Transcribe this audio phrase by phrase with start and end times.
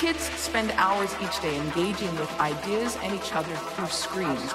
[0.00, 4.54] Kids spend hours each day engaging with ideas and each other through screens.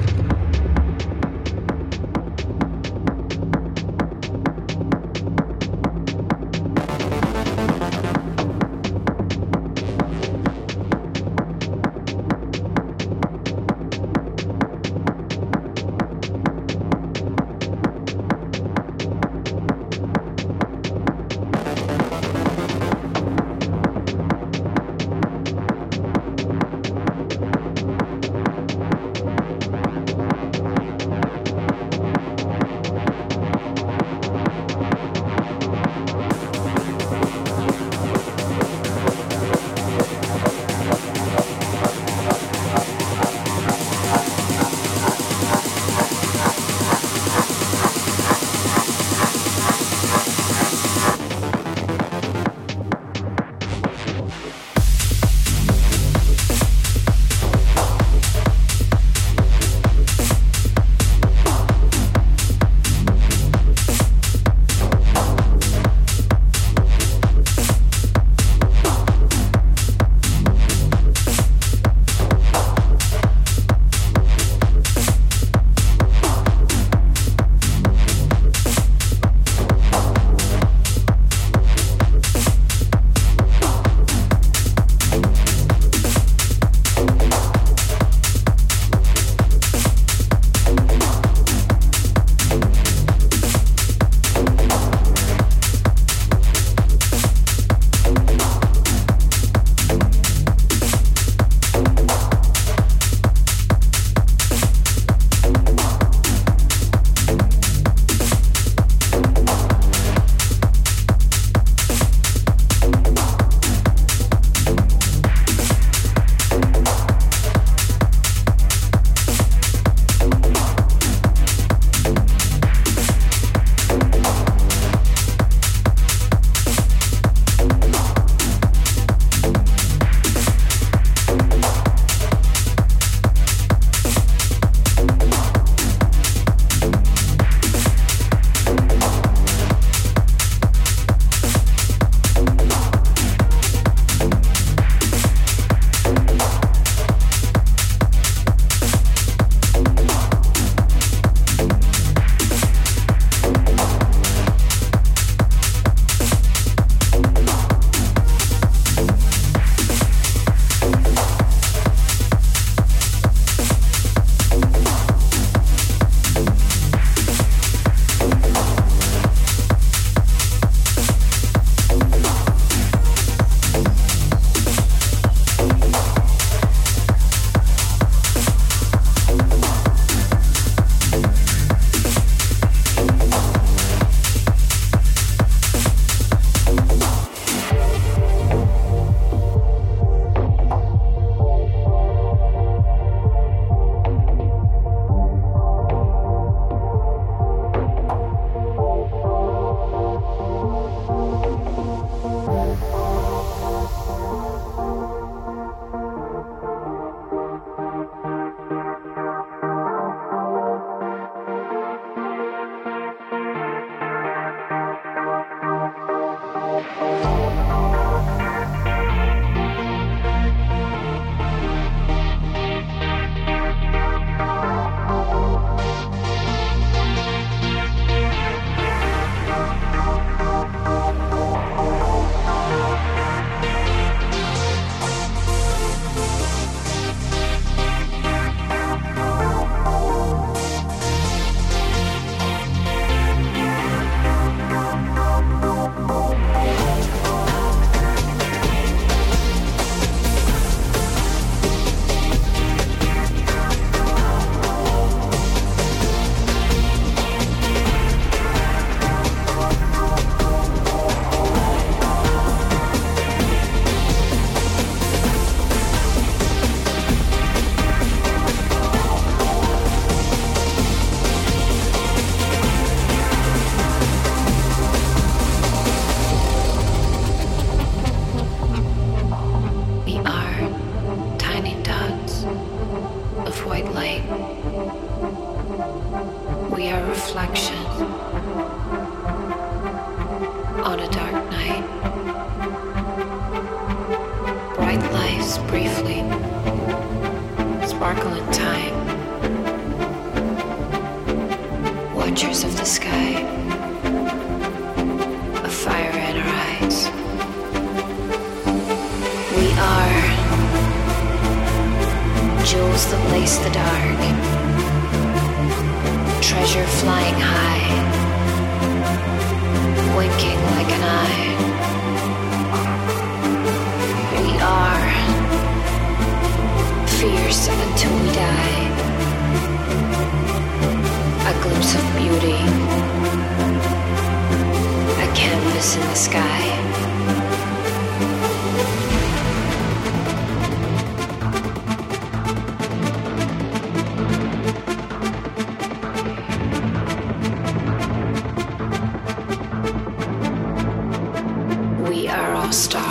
[352.71, 353.10] 3wprophecyradio.com.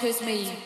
[0.00, 0.59] Come on,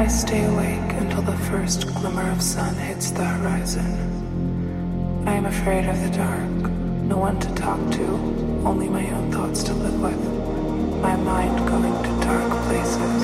[0.00, 3.84] I stay awake until the first glimmer of sun hits the horizon.
[5.28, 6.72] I am afraid of the dark,
[7.04, 8.04] no one to talk to,
[8.64, 10.18] only my own thoughts to live with,
[11.02, 13.20] my mind going to dark places.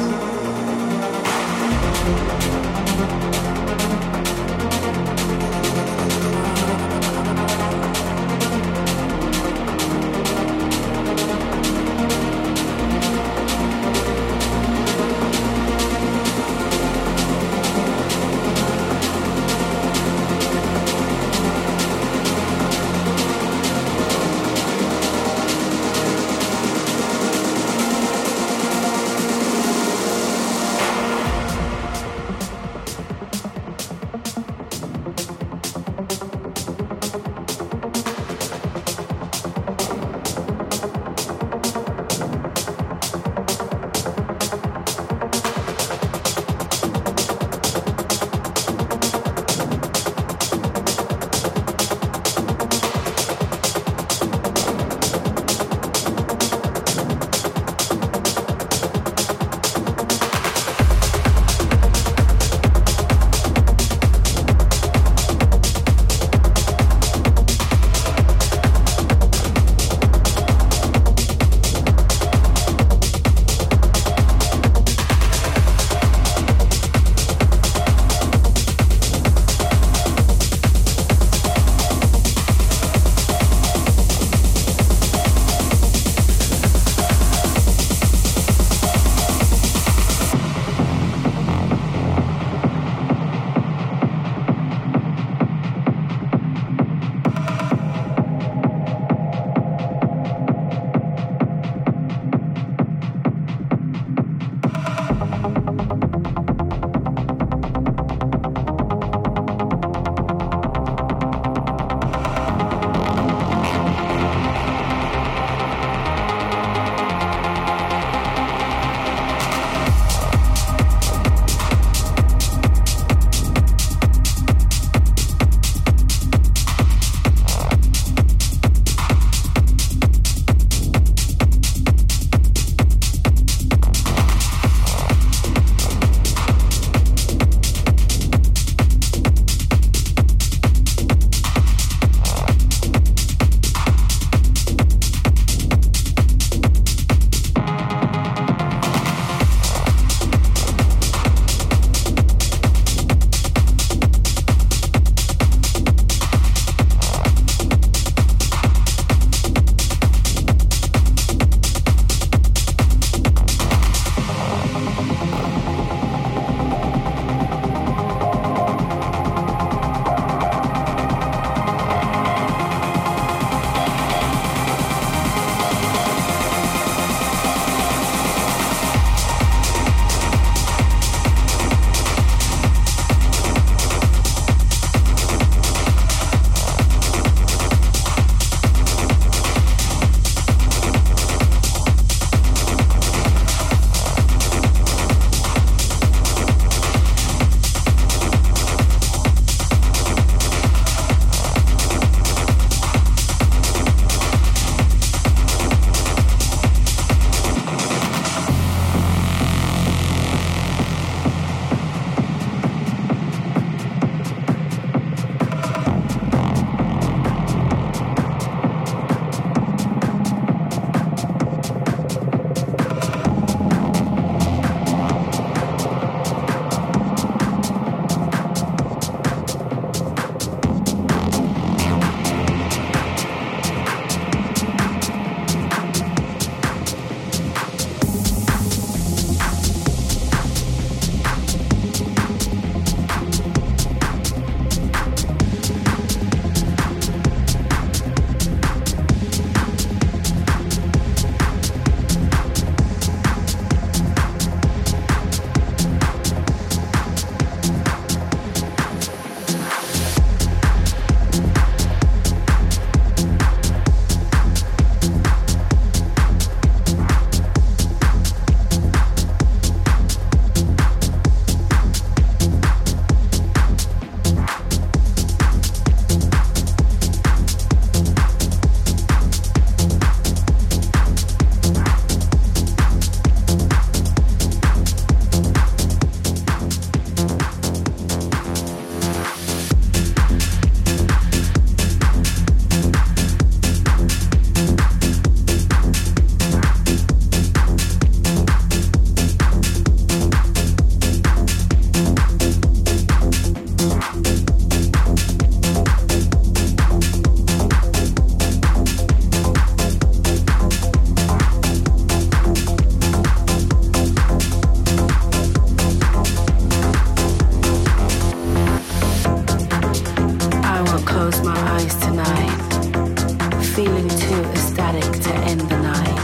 [323.76, 326.18] feeling too ecstatic to end the night.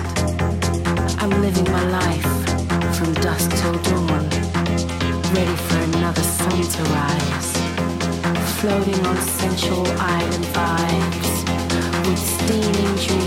[1.20, 2.32] I'm living my life
[2.96, 4.24] from dusk till dawn,
[5.34, 7.52] ready for another sun to rise.
[8.58, 11.32] Floating on sensual island vibes
[12.06, 13.21] with steaming dreams.